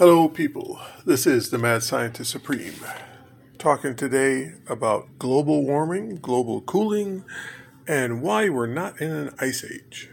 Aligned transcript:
Hello, 0.00 0.30
people. 0.30 0.80
This 1.04 1.26
is 1.26 1.50
the 1.50 1.58
Mad 1.58 1.82
Scientist 1.82 2.30
Supreme, 2.30 2.72
talking 3.58 3.94
today 3.94 4.54
about 4.66 5.18
global 5.18 5.62
warming, 5.62 6.16
global 6.16 6.62
cooling, 6.62 7.22
and 7.86 8.22
why 8.22 8.48
we're 8.48 8.64
not 8.64 8.98
in 8.98 9.10
an 9.10 9.34
ice 9.38 9.62
age. 9.62 10.08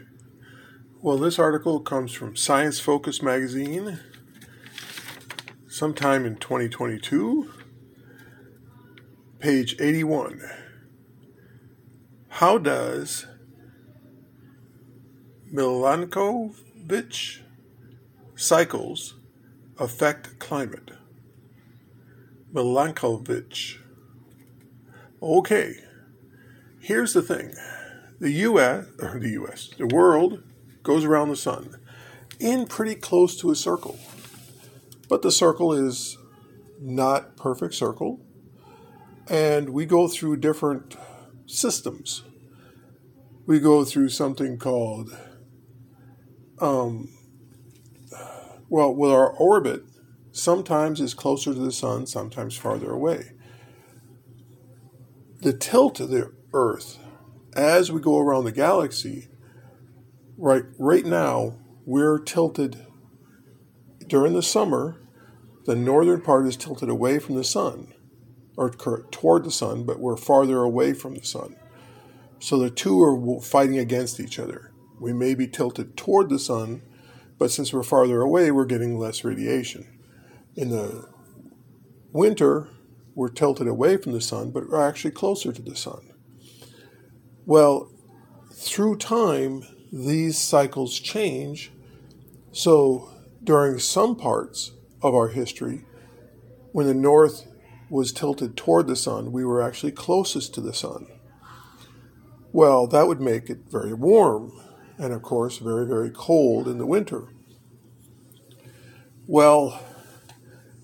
Well, 1.00 1.16
this 1.16 1.38
article 1.38 1.80
comes 1.80 2.12
from 2.12 2.36
Science 2.36 2.78
Focus 2.78 3.22
magazine 3.22 3.98
sometime 5.68 6.26
in 6.26 6.36
2022, 6.36 7.50
page 9.38 9.74
81. 9.80 10.42
How 12.28 12.58
does 12.58 13.26
Milankovitch 15.50 17.40
cycles 18.36 19.17
affect 19.78 20.38
climate? 20.38 20.90
Milankovitch. 22.52 23.78
Okay, 25.22 25.74
here's 26.80 27.12
the 27.12 27.22
thing. 27.22 27.54
The 28.20 28.30
US, 28.30 28.86
or 29.00 29.18
the 29.18 29.30
US, 29.30 29.70
the 29.76 29.86
world 29.86 30.42
goes 30.82 31.04
around 31.04 31.28
the 31.28 31.36
sun 31.36 31.76
in 32.38 32.66
pretty 32.66 32.94
close 32.94 33.36
to 33.40 33.50
a 33.50 33.56
circle. 33.56 33.98
But 35.08 35.22
the 35.22 35.32
circle 35.32 35.72
is 35.72 36.18
not 36.80 37.36
perfect 37.36 37.74
circle. 37.74 38.20
And 39.28 39.70
we 39.70 39.86
go 39.86 40.08
through 40.08 40.36
different 40.38 40.96
systems. 41.46 42.22
We 43.46 43.60
go 43.60 43.84
through 43.84 44.10
something 44.10 44.58
called 44.58 45.16
um, 46.60 47.10
well, 48.68 48.94
with 48.94 49.10
our 49.10 49.30
orbit, 49.30 49.84
sometimes 50.32 51.00
is 51.00 51.14
closer 51.14 51.52
to 51.54 51.60
the 51.60 51.72
sun, 51.72 52.06
sometimes 52.06 52.56
farther 52.56 52.90
away. 52.90 53.32
The 55.40 55.52
tilt 55.52 56.00
of 56.00 56.10
the 56.10 56.32
Earth 56.52 56.98
as 57.58 57.90
we 57.90 58.00
go 58.00 58.18
around 58.18 58.44
the 58.44 58.52
galaxy, 58.52 59.28
right 60.36 60.64
right 60.78 61.04
now, 61.04 61.56
we're 61.84 62.18
tilted 62.18 62.86
during 64.06 64.32
the 64.32 64.42
summer, 64.42 65.00
the 65.66 65.74
northern 65.74 66.20
part 66.20 66.46
is 66.46 66.56
tilted 66.56 66.88
away 66.88 67.18
from 67.18 67.34
the 67.34 67.44
sun, 67.44 67.92
or 68.56 68.70
toward 68.70 69.44
the 69.44 69.50
sun, 69.50 69.84
but 69.84 70.00
we're 70.00 70.16
farther 70.16 70.62
away 70.62 70.94
from 70.94 71.14
the 71.14 71.24
sun. 71.24 71.56
So 72.38 72.58
the 72.58 72.70
two 72.70 73.02
are 73.02 73.40
fighting 73.40 73.78
against 73.78 74.20
each 74.20 74.38
other. 74.38 74.72
We 75.00 75.12
may 75.12 75.34
be 75.34 75.48
tilted 75.48 75.96
toward 75.96 76.30
the 76.30 76.38
sun, 76.38 76.82
but 77.38 77.50
since 77.50 77.72
we're 77.72 77.82
farther 77.82 78.20
away, 78.20 78.50
we're 78.50 78.64
getting 78.64 78.98
less 78.98 79.24
radiation. 79.24 79.86
In 80.56 80.70
the 80.70 81.08
winter, 82.12 82.68
we're 83.14 83.28
tilted 83.28 83.68
away 83.68 83.96
from 83.96 84.12
the 84.12 84.20
sun, 84.20 84.50
but 84.50 84.68
we're 84.68 84.86
actually 84.86 85.12
closer 85.12 85.52
to 85.52 85.62
the 85.62 85.76
sun. 85.76 86.12
Well, 87.46 87.90
through 88.52 88.96
time, 88.96 89.62
these 89.92 90.36
cycles 90.36 90.98
change. 90.98 91.72
So 92.52 93.10
during 93.42 93.78
some 93.78 94.16
parts 94.16 94.72
of 95.00 95.14
our 95.14 95.28
history, 95.28 95.84
when 96.72 96.86
the 96.86 96.94
north 96.94 97.46
was 97.88 98.12
tilted 98.12 98.56
toward 98.56 98.86
the 98.86 98.96
sun, 98.96 99.32
we 99.32 99.44
were 99.44 99.62
actually 99.62 99.92
closest 99.92 100.54
to 100.54 100.60
the 100.60 100.74
sun. 100.74 101.06
Well, 102.52 102.86
that 102.88 103.06
would 103.06 103.20
make 103.20 103.48
it 103.48 103.60
very 103.70 103.94
warm 103.94 104.52
and 104.98 105.12
of 105.12 105.22
course 105.22 105.58
very, 105.58 105.86
very 105.86 106.10
cold 106.10 106.68
in 106.68 106.78
the 106.78 106.86
winter. 106.86 107.28
Well, 109.26 109.80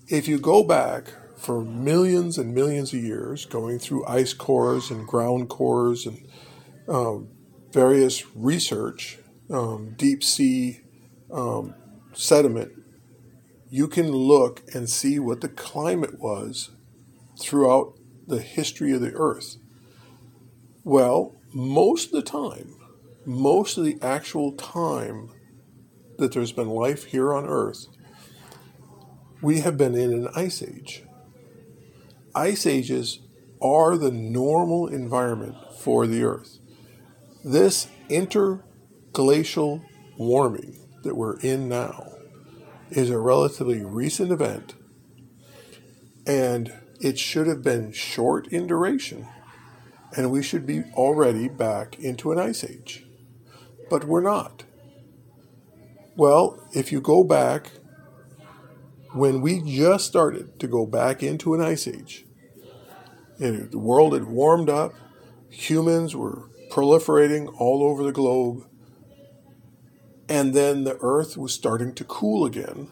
if 0.07 0.27
you 0.27 0.39
go 0.39 0.63
back 0.63 1.13
for 1.37 1.63
millions 1.63 2.37
and 2.37 2.53
millions 2.53 2.93
of 2.93 3.03
years, 3.03 3.45
going 3.45 3.79
through 3.79 4.05
ice 4.07 4.33
cores 4.33 4.89
and 4.89 5.07
ground 5.07 5.49
cores 5.49 6.05
and 6.05 6.27
um, 6.87 7.29
various 7.71 8.23
research, 8.35 9.17
um, 9.49 9.93
deep 9.97 10.23
sea 10.23 10.81
um, 11.31 11.75
sediment, 12.13 12.71
you 13.69 13.87
can 13.87 14.11
look 14.11 14.63
and 14.73 14.89
see 14.89 15.19
what 15.19 15.41
the 15.41 15.49
climate 15.49 16.19
was 16.19 16.71
throughout 17.39 17.93
the 18.27 18.39
history 18.39 18.93
of 18.93 19.01
the 19.01 19.13
Earth. 19.13 19.57
Well, 20.83 21.35
most 21.53 22.07
of 22.07 22.11
the 22.11 22.21
time, 22.21 22.75
most 23.25 23.77
of 23.77 23.85
the 23.85 23.97
actual 24.01 24.51
time 24.53 25.29
that 26.17 26.31
there's 26.33 26.51
been 26.51 26.69
life 26.69 27.05
here 27.05 27.33
on 27.33 27.45
Earth, 27.45 27.87
we 29.41 29.61
have 29.61 29.77
been 29.77 29.95
in 29.95 30.13
an 30.13 30.29
ice 30.35 30.61
age. 30.61 31.03
Ice 32.33 32.65
ages 32.65 33.19
are 33.61 33.97
the 33.97 34.11
normal 34.11 34.87
environment 34.87 35.55
for 35.79 36.07
the 36.07 36.23
Earth. 36.23 36.59
This 37.43 37.87
interglacial 38.09 39.81
warming 40.17 40.79
that 41.03 41.15
we're 41.15 41.39
in 41.39 41.67
now 41.67 42.11
is 42.89 43.09
a 43.09 43.19
relatively 43.19 43.83
recent 43.83 44.31
event, 44.31 44.75
and 46.25 46.73
it 46.99 47.19
should 47.19 47.47
have 47.47 47.63
been 47.63 47.91
short 47.91 48.47
in 48.47 48.67
duration, 48.67 49.27
and 50.15 50.31
we 50.31 50.41
should 50.41 50.65
be 50.65 50.83
already 50.93 51.47
back 51.47 51.99
into 51.99 52.31
an 52.31 52.39
ice 52.39 52.63
age 52.63 53.04
but 53.89 54.05
we're 54.05 54.21
not. 54.21 54.63
Well, 56.15 56.59
if 56.73 56.91
you 56.91 57.01
go 57.01 57.23
back 57.23 57.71
when 59.13 59.41
we 59.41 59.61
just 59.61 60.05
started 60.05 60.59
to 60.59 60.67
go 60.67 60.85
back 60.85 61.21
into 61.23 61.53
an 61.53 61.61
ice 61.61 61.87
age, 61.87 62.25
and 63.39 63.71
the 63.71 63.79
world 63.79 64.13
had 64.13 64.25
warmed 64.25 64.69
up, 64.69 64.93
humans 65.49 66.15
were 66.15 66.49
proliferating 66.71 67.53
all 67.59 67.83
over 67.83 68.03
the 68.03 68.11
globe, 68.11 68.65
and 70.27 70.53
then 70.53 70.83
the 70.83 70.97
earth 71.01 71.37
was 71.37 71.53
starting 71.53 71.93
to 71.95 72.03
cool 72.03 72.45
again, 72.45 72.89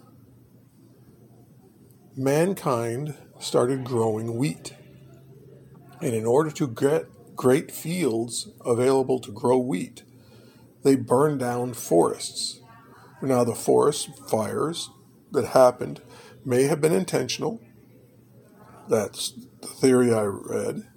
mankind 2.16 3.16
started 3.40 3.84
growing 3.84 4.38
wheat. 4.38 4.74
And 6.02 6.14
in 6.14 6.26
order 6.26 6.52
to 6.52 6.68
get 6.68 7.06
great 7.36 7.72
fields 7.72 8.50
available 8.66 9.20
to 9.20 9.32
grow 9.32 9.58
wheat, 9.58 10.04
they 10.84 10.96
burned 10.96 11.40
down 11.40 11.74
forests. 11.74 12.60
Now, 13.22 13.44
the 13.44 13.56
forest 13.56 14.10
fires 14.30 14.90
that 15.32 15.48
happened 15.48 16.02
may 16.46 16.64
have 16.64 16.82
been 16.82 16.92
intentional. 16.92 17.62
That's 18.90 19.34
the 19.62 19.68
theory 19.68 20.14
I 20.14 20.24
read. 20.24 20.88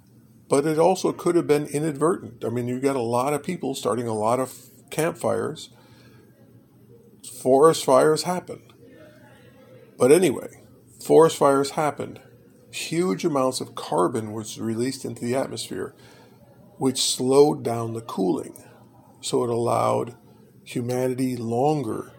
But 0.49 0.65
it 0.65 0.77
also 0.77 1.11
could 1.13 1.35
have 1.35 1.47
been 1.47 1.67
inadvertent. 1.67 2.43
I 2.45 2.49
mean, 2.49 2.67
you 2.67 2.79
got 2.79 2.95
a 2.95 3.01
lot 3.01 3.33
of 3.33 3.43
people 3.43 3.75
starting 3.75 4.07
a 4.07 4.13
lot 4.13 4.39
of 4.39 4.53
campfires. 4.89 5.69
Forest 7.41 7.85
fires 7.85 8.23
happen. 8.23 8.61
But 9.97 10.11
anyway, 10.11 10.61
forest 11.01 11.37
fires 11.37 11.71
happened. 11.71 12.19
Huge 12.71 13.23
amounts 13.23 13.61
of 13.61 13.75
carbon 13.75 14.33
was 14.33 14.59
released 14.59 15.05
into 15.05 15.23
the 15.23 15.35
atmosphere, 15.35 15.95
which 16.77 17.01
slowed 17.01 17.63
down 17.63 17.93
the 17.93 18.01
cooling 18.01 18.63
so 19.21 19.43
it 19.43 19.49
allowed 19.49 20.15
humanity 20.63 21.35
longer 21.35 22.11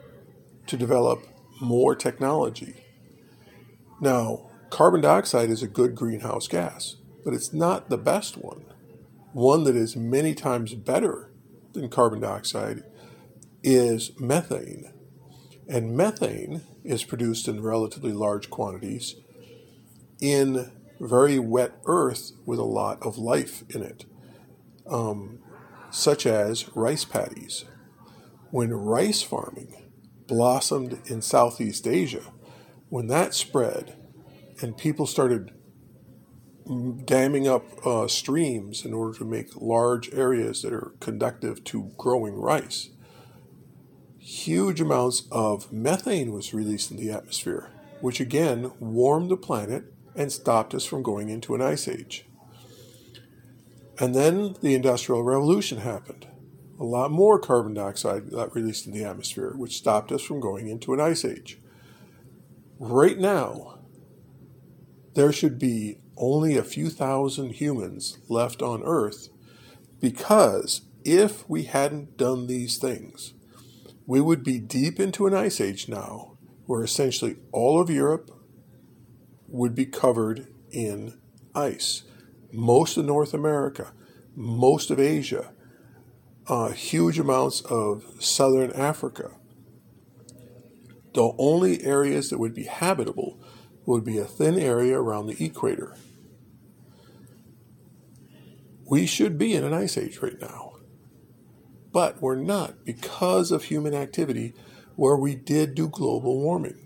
to 0.66 0.76
develop 0.76 1.22
more 1.60 1.94
technology. 1.94 2.74
Now, 4.00 4.50
carbon 4.70 5.00
dioxide 5.00 5.50
is 5.50 5.62
a 5.62 5.68
good 5.68 5.94
greenhouse 5.94 6.48
gas, 6.48 6.96
but 7.24 7.34
it's 7.34 7.52
not 7.52 7.90
the 7.90 7.98
best 7.98 8.36
one. 8.36 8.64
One 9.32 9.64
that 9.64 9.76
is 9.76 9.96
many 9.96 10.34
times 10.34 10.74
better 10.74 11.32
than 11.72 11.88
carbon 11.88 12.20
dioxide 12.20 12.82
is 13.62 14.12
methane. 14.18 14.92
And 15.68 15.96
methane 15.96 16.62
is 16.84 17.04
produced 17.04 17.48
in 17.48 17.62
relatively 17.62 18.12
large 18.12 18.48
quantities 18.48 19.16
in 20.20 20.72
very 21.00 21.38
wet 21.38 21.72
earth 21.86 22.32
with 22.46 22.58
a 22.58 22.64
lot 22.64 22.98
of 23.02 23.18
life 23.18 23.62
in 23.68 23.82
it. 23.82 24.04
Um, 24.90 25.40
such 25.90 26.26
as 26.26 26.68
rice 26.76 27.04
paddies. 27.04 27.64
When 28.50 28.72
rice 28.72 29.22
farming 29.22 29.90
blossomed 30.26 31.00
in 31.06 31.22
Southeast 31.22 31.86
Asia, 31.86 32.22
when 32.88 33.06
that 33.08 33.34
spread 33.34 33.96
and 34.60 34.76
people 34.76 35.06
started 35.06 35.52
damming 37.04 37.48
up 37.48 37.64
uh, 37.86 38.06
streams 38.06 38.84
in 38.84 38.92
order 38.92 39.16
to 39.18 39.24
make 39.24 39.56
large 39.56 40.12
areas 40.12 40.62
that 40.62 40.72
are 40.72 40.92
conductive 41.00 41.64
to 41.64 41.92
growing 41.96 42.34
rice, 42.34 42.90
huge 44.18 44.80
amounts 44.80 45.26
of 45.32 45.72
methane 45.72 46.32
was 46.32 46.52
released 46.52 46.90
in 46.90 46.98
the 46.98 47.10
atmosphere, 47.10 47.70
which 48.00 48.20
again 48.20 48.70
warmed 48.78 49.30
the 49.30 49.36
planet 49.36 49.84
and 50.14 50.30
stopped 50.30 50.74
us 50.74 50.84
from 50.84 51.02
going 51.02 51.30
into 51.30 51.54
an 51.54 51.62
ice 51.62 51.88
age. 51.88 52.27
And 54.00 54.14
then 54.14 54.54
the 54.62 54.74
Industrial 54.74 55.22
Revolution 55.22 55.78
happened. 55.78 56.26
A 56.78 56.84
lot 56.84 57.10
more 57.10 57.40
carbon 57.40 57.74
dioxide 57.74 58.30
got 58.30 58.54
released 58.54 58.86
in 58.86 58.92
the 58.92 59.04
atmosphere, 59.04 59.52
which 59.56 59.76
stopped 59.76 60.12
us 60.12 60.22
from 60.22 60.40
going 60.40 60.68
into 60.68 60.94
an 60.94 61.00
ice 61.00 61.24
age. 61.24 61.58
right 62.78 63.18
now, 63.18 63.80
there 65.14 65.32
should 65.32 65.58
be 65.58 65.98
only 66.16 66.56
a 66.56 66.62
few 66.62 66.90
thousand 66.90 67.54
humans 67.54 68.18
left 68.28 68.62
on 68.62 68.84
Earth 68.84 69.30
because 70.00 70.82
if 71.04 71.48
we 71.48 71.64
hadn't 71.64 72.16
done 72.16 72.46
these 72.46 72.78
things, 72.78 73.34
we 74.06 74.20
would 74.20 74.44
be 74.44 74.60
deep 74.60 75.00
into 75.00 75.26
an 75.26 75.34
ice 75.34 75.60
age 75.60 75.88
now 75.88 76.36
where 76.66 76.84
essentially 76.84 77.36
all 77.50 77.80
of 77.80 77.90
Europe 77.90 78.30
would 79.48 79.74
be 79.74 79.86
covered 79.86 80.46
in 80.70 81.18
ice. 81.54 82.04
Most 82.52 82.96
of 82.96 83.04
North 83.04 83.34
America, 83.34 83.92
most 84.34 84.90
of 84.90 84.98
Asia, 84.98 85.52
uh, 86.46 86.70
huge 86.70 87.18
amounts 87.18 87.60
of 87.62 88.04
southern 88.20 88.72
Africa. 88.72 89.32
The 91.14 91.32
only 91.38 91.84
areas 91.84 92.30
that 92.30 92.38
would 92.38 92.54
be 92.54 92.64
habitable 92.64 93.38
would 93.84 94.04
be 94.04 94.18
a 94.18 94.24
thin 94.24 94.58
area 94.58 94.98
around 94.98 95.26
the 95.26 95.44
equator. 95.44 95.96
We 98.88 99.04
should 99.04 99.36
be 99.36 99.54
in 99.54 99.64
an 99.64 99.74
ice 99.74 99.98
age 99.98 100.18
right 100.22 100.40
now, 100.40 100.76
but 101.92 102.22
we're 102.22 102.36
not 102.36 102.84
because 102.84 103.50
of 103.50 103.64
human 103.64 103.94
activity 103.94 104.54
where 104.96 105.16
we 105.16 105.34
did 105.34 105.74
do 105.74 105.88
global 105.88 106.40
warming. 106.40 106.78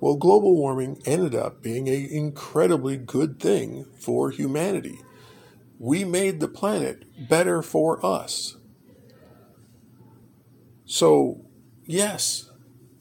Well, 0.00 0.14
global 0.14 0.54
warming 0.54 1.02
ended 1.04 1.34
up 1.34 1.60
being 1.60 1.88
an 1.88 2.08
incredibly 2.10 2.96
good 2.96 3.40
thing 3.40 3.86
for 3.98 4.30
humanity. 4.30 5.00
We 5.78 6.04
made 6.04 6.40
the 6.40 6.48
planet 6.48 7.04
better 7.28 7.62
for 7.62 8.04
us. 8.04 8.56
So, 10.84 11.46
yes, 11.84 12.50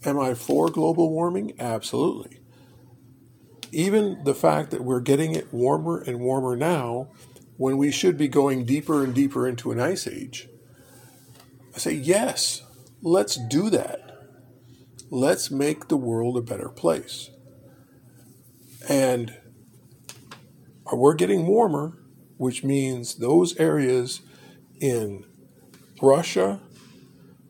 am 0.05 0.19
I 0.19 0.33
for 0.33 0.69
global 0.69 1.09
warming? 1.09 1.53
Absolutely. 1.59 2.39
Even 3.71 4.23
the 4.23 4.35
fact 4.35 4.71
that 4.71 4.83
we're 4.83 5.01
getting 5.01 5.33
it 5.33 5.53
warmer 5.53 5.99
and 5.99 6.19
warmer 6.19 6.55
now, 6.55 7.09
when 7.57 7.77
we 7.77 7.91
should 7.91 8.17
be 8.17 8.27
going 8.27 8.65
deeper 8.65 9.03
and 9.03 9.13
deeper 9.13 9.47
into 9.47 9.71
an 9.71 9.79
ice 9.79 10.05
age, 10.05 10.47
I 11.73 11.79
say, 11.79 11.93
yes, 11.93 12.61
let's 13.01 13.35
do 13.47 13.69
that. 13.71 14.03
Let's 15.09 15.49
make 15.49 15.87
the 15.87 15.97
world 15.97 16.37
a 16.37 16.41
better 16.41 16.69
place. 16.69 17.29
And 18.87 19.33
we're 20.91 21.15
getting 21.15 21.47
warmer, 21.47 21.97
which 22.37 22.63
means 22.63 23.15
those 23.15 23.57
areas 23.57 24.21
in 24.79 25.25
Russia, 26.01 26.61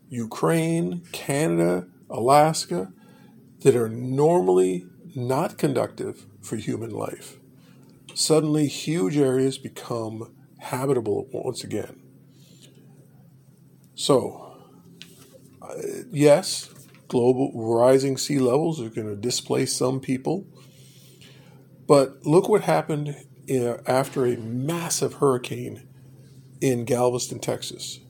Ukraine, 0.08 1.02
Canada, 1.12 1.86
Alaska 2.10 2.92
that 3.60 3.76
are 3.76 3.88
normally 3.88 4.86
not 5.14 5.58
conductive 5.58 6.26
for 6.40 6.56
human 6.56 6.90
life. 6.90 7.38
Suddenly, 8.14 8.66
huge 8.66 9.16
areas 9.16 9.58
become 9.58 10.34
habitable 10.58 11.28
once 11.32 11.62
again. 11.62 12.00
So, 13.94 14.56
uh, 15.60 15.74
yes, 16.10 16.70
global 17.08 17.52
rising 17.54 18.16
sea 18.16 18.38
levels 18.38 18.80
are 18.80 18.90
going 18.90 19.08
to 19.08 19.16
displace 19.16 19.74
some 19.74 20.00
people. 20.00 20.46
But 21.86 22.24
look 22.26 22.48
what 22.48 22.62
happened 22.62 23.16
after 23.50 24.26
a 24.26 24.36
massive 24.36 25.14
hurricane 25.14 25.88
in 26.60 26.84
Galveston, 26.84 27.38
Texas. 27.38 28.00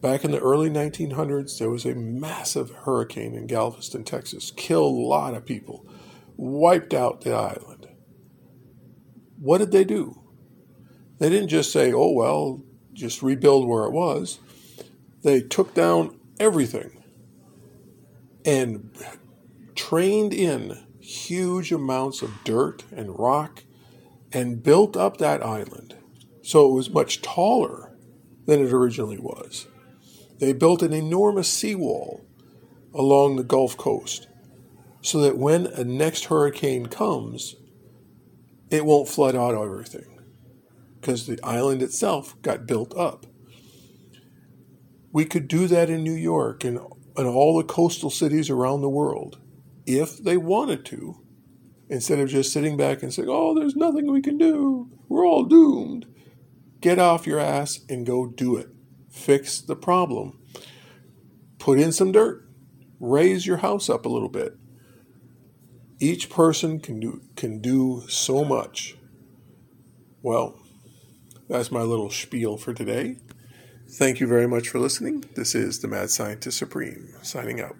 Back 0.00 0.24
in 0.24 0.30
the 0.30 0.40
early 0.40 0.70
1900s, 0.70 1.58
there 1.58 1.70
was 1.70 1.84
a 1.84 1.94
massive 1.94 2.70
hurricane 2.70 3.34
in 3.34 3.46
Galveston, 3.46 4.04
Texas, 4.04 4.52
killed 4.54 4.96
a 4.96 5.08
lot 5.08 5.34
of 5.34 5.46
people, 5.46 5.86
wiped 6.36 6.94
out 6.94 7.22
the 7.22 7.32
island. 7.32 7.88
What 9.38 9.58
did 9.58 9.72
they 9.72 9.84
do? 9.84 10.22
They 11.18 11.28
didn't 11.30 11.48
just 11.48 11.72
say, 11.72 11.92
oh, 11.92 12.10
well, 12.10 12.62
just 12.92 13.22
rebuild 13.22 13.66
where 13.66 13.84
it 13.84 13.92
was. 13.92 14.38
They 15.22 15.40
took 15.40 15.74
down 15.74 16.18
everything 16.38 17.02
and 18.44 18.90
trained 19.74 20.32
in 20.32 20.84
huge 21.00 21.72
amounts 21.72 22.22
of 22.22 22.44
dirt 22.44 22.84
and 22.94 23.18
rock 23.18 23.64
and 24.36 24.62
built 24.62 24.98
up 24.98 25.16
that 25.16 25.42
island 25.42 25.94
so 26.42 26.68
it 26.68 26.74
was 26.74 26.90
much 26.90 27.22
taller 27.22 27.96
than 28.44 28.60
it 28.60 28.70
originally 28.70 29.16
was. 29.16 29.66
They 30.38 30.52
built 30.52 30.82
an 30.82 30.92
enormous 30.92 31.48
seawall 31.48 32.22
along 32.92 33.36
the 33.36 33.42
Gulf 33.42 33.78
Coast 33.78 34.28
so 35.00 35.22
that 35.22 35.38
when 35.38 35.66
a 35.68 35.84
next 35.84 36.26
hurricane 36.26 36.84
comes, 36.84 37.56
it 38.70 38.84
won't 38.84 39.08
flood 39.08 39.34
out 39.34 39.54
everything 39.54 40.20
because 41.00 41.26
the 41.26 41.40
island 41.42 41.80
itself 41.80 42.40
got 42.42 42.66
built 42.66 42.94
up. 42.94 43.24
We 45.12 45.24
could 45.24 45.48
do 45.48 45.66
that 45.66 45.88
in 45.88 46.04
New 46.04 46.12
York 46.12 46.62
and, 46.62 46.78
and 47.16 47.26
all 47.26 47.56
the 47.56 47.64
coastal 47.64 48.10
cities 48.10 48.50
around 48.50 48.82
the 48.82 48.90
world 48.90 49.40
if 49.86 50.22
they 50.22 50.36
wanted 50.36 50.84
to, 50.86 51.25
instead 51.88 52.18
of 52.18 52.28
just 52.28 52.52
sitting 52.52 52.76
back 52.76 53.02
and 53.02 53.12
saying, 53.12 53.28
oh, 53.30 53.54
there's 53.54 53.76
nothing 53.76 54.10
we 54.10 54.20
can 54.20 54.38
do. 54.38 54.90
We're 55.08 55.26
all 55.26 55.44
doomed. 55.44 56.06
Get 56.80 56.98
off 56.98 57.26
your 57.26 57.38
ass 57.38 57.80
and 57.88 58.06
go 58.06 58.26
do 58.26 58.56
it 58.56 58.68
fix 59.16 59.60
the 59.60 59.76
problem. 59.76 60.38
Put 61.58 61.80
in 61.80 61.90
some 61.90 62.12
dirt, 62.12 62.46
raise 63.00 63.46
your 63.46 63.58
house 63.58 63.88
up 63.88 64.04
a 64.04 64.08
little 64.08 64.28
bit. 64.28 64.56
Each 65.98 66.28
person 66.28 66.78
can 66.78 67.00
do 67.00 67.22
can 67.36 67.60
do 67.60 68.04
so 68.08 68.44
much. 68.44 68.96
Well, 70.22 70.58
that's 71.48 71.72
my 71.72 71.82
little 71.82 72.10
spiel 72.10 72.58
for 72.58 72.74
today. 72.74 73.16
Thank 73.88 74.20
you 74.20 74.26
very 74.26 74.46
much 74.46 74.68
for 74.68 74.78
listening. 74.78 75.24
This 75.34 75.54
is 75.54 75.80
the 75.80 75.88
Mad 75.88 76.10
Scientist 76.10 76.58
Supreme 76.58 77.14
signing 77.22 77.60
out. 77.60 77.76